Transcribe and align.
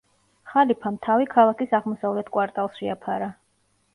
ხალიფამ 0.53 0.95
თავი 1.07 1.27
ქალაქის 1.33 1.75
აღმოსავლეთ 1.79 2.31
კვარტალს 2.37 2.79
შეაფარა. 2.79 3.29